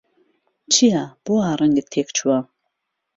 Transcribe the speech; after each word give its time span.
چییە، 0.73 1.03
بۆ 1.23 1.31
وا 1.37 1.49
ڕەنگت 1.59 1.87
تێکچووە؟ 1.93 2.37